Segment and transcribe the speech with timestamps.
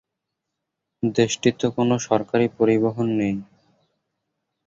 [1.03, 3.35] দেশটিতে কোন সরকারি পরিবহন নেই।